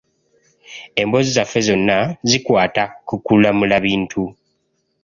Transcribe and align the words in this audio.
Emboozi 1.01 1.29
zaffe 1.37 1.59
zonna 1.67 1.97
zikwata 2.29 2.83
ku 3.07 3.15
kulamula 3.25 3.75
bintu. 3.85 4.21